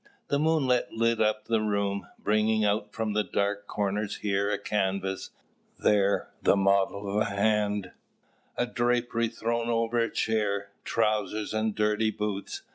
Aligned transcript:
The 0.29 0.39
moonlight 0.39 0.89
lit 0.91 1.21
up 1.21 1.45
the 1.45 1.61
room, 1.61 2.07
bringing 2.17 2.65
out 2.65 2.91
from 2.91 3.13
the 3.13 3.23
dark 3.23 3.67
corners 3.67 4.15
here 4.15 4.49
a 4.49 4.57
canvas, 4.57 5.29
there 5.77 6.31
the 6.41 6.55
model 6.55 7.07
of 7.07 7.17
a 7.21 7.25
hand: 7.25 7.91
a 8.57 8.65
drapery 8.65 9.27
thrown 9.27 9.69
over 9.69 9.99
a 9.99 10.09
chair; 10.09 10.71
trousers 10.83 11.53
and 11.53 11.75
dirty 11.75 12.09
boots. 12.09 12.63